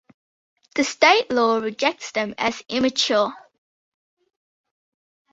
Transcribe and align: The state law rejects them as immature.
The 0.73 0.83
state 0.83 1.29
law 1.31 1.59
rejects 1.59 2.09
them 2.11 2.33
as 2.39 2.63
immature. 2.67 3.31